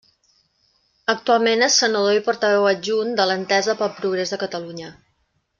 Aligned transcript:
Actualment 1.13 1.61
és 1.67 1.77
senador 1.83 2.17
i 2.21 2.25
portaveu 2.29 2.67
adjunt 2.71 3.15
de 3.23 3.31
l'Entesa 3.33 3.79
pel 3.83 3.97
Progrés 4.03 4.35
de 4.37 4.45
Catalunya. 4.47 4.95